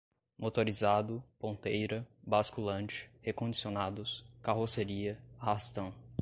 [0.35, 5.93] motorizado, ponteira, basculante, recondicionados, carroceria, arrastão